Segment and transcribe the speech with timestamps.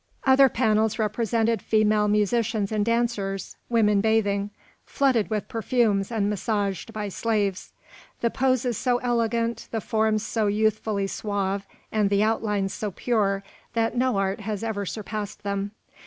[0.23, 4.49] Other panels represented female musicians and dancers, women bathing,
[4.83, 7.71] flooded with perfumes and massaged by slaves,
[8.19, 13.43] the poses so elegant, the forms so youthfully suave, and the outlines so pure,
[13.73, 15.69] that no art has ever surpassed them.